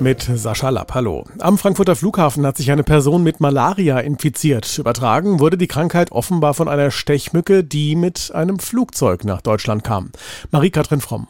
mit 0.00 0.22
Sascha 0.22 0.70
Lapp. 0.70 0.94
Hallo. 0.94 1.24
Am 1.38 1.58
Frankfurter 1.58 1.94
Flughafen 1.94 2.46
hat 2.46 2.56
sich 2.56 2.70
eine 2.70 2.82
Person 2.82 3.22
mit 3.22 3.40
Malaria 3.40 3.98
infiziert. 4.00 4.78
Übertragen 4.78 5.40
wurde 5.40 5.58
die 5.58 5.66
Krankheit 5.66 6.12
offenbar 6.12 6.54
von 6.54 6.68
einer 6.68 6.90
Stechmücke, 6.90 7.62
die 7.64 7.96
mit 7.96 8.32
einem 8.34 8.58
Flugzeug 8.58 9.24
nach 9.24 9.42
Deutschland 9.42 9.84
kam. 9.84 10.10
Marie-Kathrin 10.50 11.00
Fromm. 11.00 11.28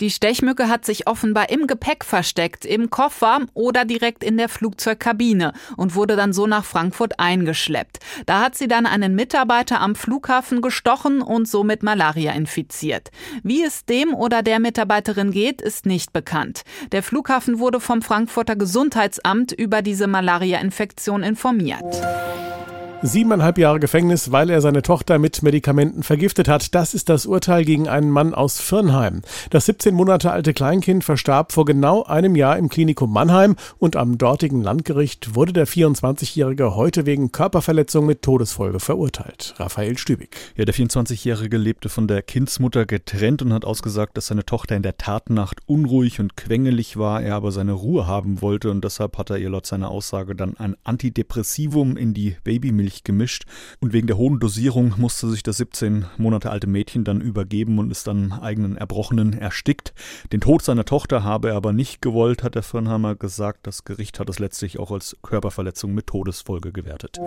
Die 0.00 0.10
Stechmücke 0.10 0.68
hat 0.68 0.84
sich 0.84 1.06
offenbar 1.06 1.50
im 1.50 1.66
Gepäck 1.66 2.04
versteckt, 2.04 2.64
im 2.64 2.90
Koffer 2.90 3.40
oder 3.54 3.84
direkt 3.84 4.22
in 4.22 4.36
der 4.36 4.48
Flugzeugkabine 4.48 5.52
und 5.76 5.94
wurde 5.94 6.16
dann 6.16 6.32
so 6.32 6.46
nach 6.46 6.64
Frankfurt 6.64 7.18
eingeschleppt. 7.18 7.98
Da 8.26 8.40
hat 8.40 8.56
sie 8.56 8.68
dann 8.68 8.86
einen 8.86 9.14
Mitarbeiter 9.14 9.80
am 9.80 9.94
Flughafen 9.94 10.60
gestochen 10.60 11.22
und 11.22 11.48
somit 11.48 11.82
Malaria 11.82 12.32
infiziert. 12.32 13.10
Wie 13.42 13.62
es 13.62 13.84
dem 13.84 14.14
oder 14.14 14.42
der 14.42 14.60
Mitarbeiterin 14.60 15.30
geht, 15.30 15.62
ist 15.62 15.86
nicht 15.86 16.12
bekannt. 16.12 16.62
Der 16.92 17.02
Flughafen 17.02 17.58
wurde 17.58 17.80
vom 17.80 18.02
Frankfurter 18.04 18.54
Gesundheitsamt 18.54 19.52
über 19.52 19.80
diese 19.80 20.06
Malaria-Infektion 20.06 21.22
informiert. 21.22 21.82
Siebeneinhalb 23.06 23.58
Jahre 23.58 23.80
Gefängnis, 23.80 24.32
weil 24.32 24.48
er 24.48 24.62
seine 24.62 24.80
Tochter 24.80 25.18
mit 25.18 25.42
Medikamenten 25.42 26.02
vergiftet 26.02 26.48
hat. 26.48 26.74
Das 26.74 26.94
ist 26.94 27.10
das 27.10 27.26
Urteil 27.26 27.66
gegen 27.66 27.86
einen 27.86 28.08
Mann 28.08 28.32
aus 28.32 28.62
Firnheim. 28.62 29.20
Das 29.50 29.66
17 29.66 29.94
Monate 29.94 30.32
alte 30.32 30.54
Kleinkind 30.54 31.04
verstarb 31.04 31.52
vor 31.52 31.66
genau 31.66 32.04
einem 32.04 32.34
Jahr 32.34 32.56
im 32.56 32.70
Klinikum 32.70 33.12
Mannheim 33.12 33.56
und 33.76 33.96
am 33.96 34.16
dortigen 34.16 34.62
Landgericht 34.62 35.34
wurde 35.34 35.52
der 35.52 35.66
24-Jährige 35.66 36.76
heute 36.76 37.04
wegen 37.04 37.30
Körperverletzung 37.30 38.06
mit 38.06 38.22
Todesfolge 38.22 38.80
verurteilt. 38.80 39.52
Raphael 39.58 39.98
Stübig. 39.98 40.34
Ja, 40.56 40.64
der 40.64 40.74
24-Jährige 40.74 41.58
lebte 41.58 41.90
von 41.90 42.08
der 42.08 42.22
Kindsmutter 42.22 42.86
getrennt 42.86 43.42
und 43.42 43.52
hat 43.52 43.66
ausgesagt, 43.66 44.16
dass 44.16 44.28
seine 44.28 44.46
Tochter 44.46 44.76
in 44.76 44.82
der 44.82 44.96
Tatnacht 44.96 45.60
unruhig 45.66 46.20
und 46.20 46.38
quengelig 46.38 46.96
war, 46.96 47.20
er 47.20 47.34
aber 47.34 47.52
seine 47.52 47.72
Ruhe 47.72 48.06
haben 48.06 48.40
wollte 48.40 48.70
und 48.70 48.82
deshalb 48.82 49.18
hat 49.18 49.28
er 49.28 49.36
ihr 49.36 49.50
laut 49.50 49.66
seiner 49.66 49.90
Aussage 49.90 50.34
dann 50.34 50.56
ein 50.56 50.74
Antidepressivum 50.84 51.98
in 51.98 52.14
die 52.14 52.36
Babymilch 52.44 52.93
Milch 52.94 53.04
gemischt. 53.04 53.44
Und 53.80 53.92
wegen 53.92 54.06
der 54.06 54.16
hohen 54.16 54.38
Dosierung 54.38 54.94
musste 54.96 55.28
sich 55.28 55.42
das 55.42 55.56
17 55.56 56.06
Monate 56.16 56.50
alte 56.50 56.66
Mädchen 56.66 57.04
dann 57.04 57.20
übergeben 57.20 57.78
und 57.78 57.90
ist 57.90 58.06
dann 58.06 58.32
eigenen 58.32 58.76
Erbrochenen 58.76 59.32
erstickt. 59.32 59.92
Den 60.32 60.40
Tod 60.40 60.62
seiner 60.62 60.84
Tochter 60.84 61.24
habe 61.24 61.48
er 61.48 61.56
aber 61.56 61.72
nicht 61.72 62.00
gewollt, 62.00 62.42
hat 62.42 62.54
der 62.54 62.62
Firnheimer 62.62 63.16
gesagt. 63.16 63.66
Das 63.66 63.84
Gericht 63.84 64.20
hat 64.20 64.28
es 64.28 64.38
letztlich 64.38 64.78
auch 64.78 64.90
als 64.90 65.16
Körperverletzung 65.22 65.92
mit 65.92 66.06
Todesfolge 66.06 66.72
gewertet. 66.72 67.18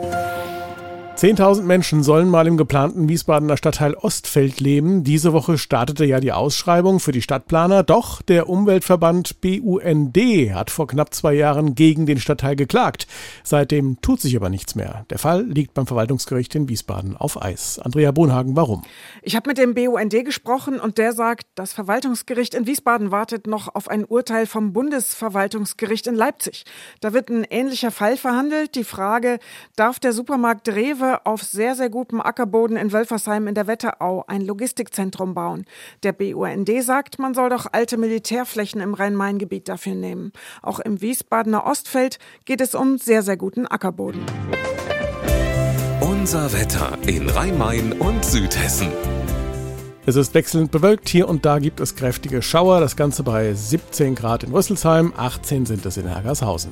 10.000 1.17 1.63
Menschen 1.63 2.03
sollen 2.03 2.29
mal 2.29 2.45
im 2.45 2.57
geplanten 2.57 3.09
Wiesbadener 3.09 3.57
Stadtteil 3.57 3.95
Ostfeld 3.95 4.59
leben. 4.59 5.03
Diese 5.03 5.33
Woche 5.33 5.57
startete 5.57 6.05
ja 6.05 6.19
die 6.19 6.31
Ausschreibung 6.31 6.99
für 6.99 7.11
die 7.11 7.23
Stadtplaner. 7.23 7.81
Doch 7.81 8.21
der 8.21 8.47
Umweltverband 8.47 9.41
BUND 9.41 10.15
hat 10.53 10.69
vor 10.69 10.85
knapp 10.85 11.15
zwei 11.15 11.33
Jahren 11.33 11.73
gegen 11.73 12.05
den 12.05 12.19
Stadtteil 12.19 12.55
geklagt. 12.55 13.07
Seitdem 13.43 13.99
tut 14.01 14.21
sich 14.21 14.35
aber 14.35 14.51
nichts 14.51 14.75
mehr. 14.75 15.07
Der 15.09 15.17
Fall 15.17 15.43
liegt 15.43 15.73
beim 15.73 15.87
Verwaltungsgericht 15.87 16.53
in 16.53 16.69
Wiesbaden 16.69 17.17
auf 17.17 17.41
Eis. 17.41 17.79
Andrea 17.79 18.11
Bonhagen, 18.11 18.55
warum? 18.55 18.83
Ich 19.23 19.35
habe 19.35 19.49
mit 19.49 19.57
dem 19.57 19.73
BUND 19.73 20.23
gesprochen 20.23 20.79
und 20.79 20.99
der 20.99 21.13
sagt, 21.13 21.47
das 21.55 21.73
Verwaltungsgericht 21.73 22.53
in 22.53 22.67
Wiesbaden 22.67 23.09
wartet 23.09 23.47
noch 23.47 23.73
auf 23.73 23.87
ein 23.87 24.05
Urteil 24.05 24.45
vom 24.45 24.71
Bundesverwaltungsgericht 24.71 26.05
in 26.05 26.13
Leipzig. 26.13 26.63
Da 27.02 27.11
wird 27.11 27.29
ein 27.29 27.43
ähnlicher 27.43 27.89
Fall 27.89 28.17
verhandelt. 28.17 28.75
Die 28.75 28.83
Frage, 28.83 29.39
darf 29.75 29.97
der 29.97 30.13
Supermarkt 30.13 30.69
Rewe 30.69 31.06
Betriebe 31.08 31.25
auf 31.25 31.44
sehr, 31.44 31.75
sehr 31.75 31.89
gutem 31.89 32.22
Ackerboden 32.22 32.77
in 32.77 32.91
Wölfersheim 32.91 33.47
in 33.47 33.55
der 33.55 33.67
Wetterau 33.67 34.23
ein 34.27 34.41
Logistikzentrum 34.41 35.33
bauen. 35.33 35.66
Der 36.04 36.11
BUND 36.11 36.70
sagt, 36.81 37.20
man 37.20 37.33
soll 37.33 37.49
doch 37.49 37.67
alte 37.71 37.98
Militärflächen 37.98 38.81
im 38.81 38.93
Rhein-Main-Gebiet 38.93 39.67
dafür 39.70 39.95
nehmen. 39.95 40.31
Auch 40.61 40.80
im 40.80 41.02
Wiesbadener 41.02 41.65
Ostfeld 41.65 42.20
geht 42.45 42.61
es 42.61 42.76
um 42.76 42.98
sehr, 42.98 43.23
sehr 43.23 43.37
guten 43.37 43.65
Ackerboden. 43.67 44.26
Unser 46.02 46.52
Wetter 46.54 46.98
in 47.05 47.30
Rhein-Main 47.30 47.93
und 47.93 48.26
Südhessen. 48.26 48.89
Es 50.05 50.15
ist 50.15 50.33
wechselnd 50.33 50.71
bewölkt. 50.71 51.10
Hier 51.10 51.27
und 51.27 51.45
da 51.45 51.60
gibt 51.60 51.80
es 51.80 51.95
kräftige 51.95 52.42
Schauer. 52.42 52.80
Das 52.80 52.95
Ganze 52.95 53.23
bei 53.23 53.54
17 53.54 54.15
Grad 54.15 54.43
in 54.43 54.54
Rüsselsheim, 54.54 55.14
18 55.15 55.65
sind 55.65 55.86
es 55.86 55.98
in 55.98 56.08
Hergershausen. 56.08 56.71